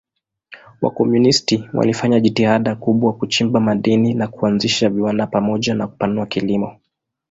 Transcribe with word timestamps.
Wakomunisti 0.81 1.69
walifanya 1.73 2.19
jitihada 2.19 2.75
kubwa 2.75 3.13
kuchimba 3.13 3.59
madini 3.59 4.13
na 4.13 4.27
kuanzisha 4.27 4.89
viwanda 4.89 5.27
pamoja 5.27 5.75
na 5.75 5.87
kupanua 5.87 6.25
kilimo. 6.25 6.79